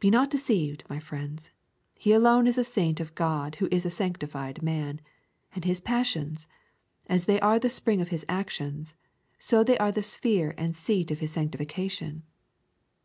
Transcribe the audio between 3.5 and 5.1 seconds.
who is a sanctified man;